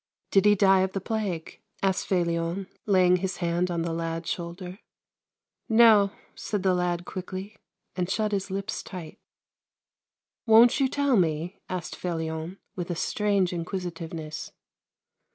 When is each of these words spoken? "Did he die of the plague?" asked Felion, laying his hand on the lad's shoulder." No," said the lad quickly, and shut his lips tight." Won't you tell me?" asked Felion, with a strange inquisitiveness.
"Did 0.31 0.45
he 0.45 0.55
die 0.55 0.79
of 0.79 0.93
the 0.93 0.99
plague?" 0.99 1.61
asked 1.83 2.07
Felion, 2.07 2.65
laying 2.87 3.17
his 3.17 3.37
hand 3.37 3.69
on 3.69 3.83
the 3.83 3.93
lad's 3.93 4.31
shoulder." 4.31 4.79
No," 5.69 6.09
said 6.33 6.63
the 6.63 6.73
lad 6.73 7.05
quickly, 7.05 7.55
and 7.95 8.09
shut 8.09 8.31
his 8.31 8.49
lips 8.49 8.81
tight." 8.81 9.19
Won't 10.47 10.79
you 10.79 10.87
tell 10.87 11.17
me?" 11.17 11.59
asked 11.69 11.95
Felion, 11.95 12.57
with 12.75 12.89
a 12.89 12.95
strange 12.95 13.53
inquisitiveness. 13.53 14.51